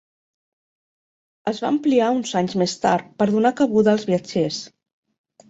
Es 1.51 1.59
va 1.65 1.69
ampliar 1.73 2.07
uns 2.21 2.33
anys 2.41 2.57
més 2.63 2.75
tard 2.87 3.13
per 3.21 3.29
donar 3.35 3.53
cabuda 3.61 3.95
als 3.95 4.09
viatgers. 4.13 4.61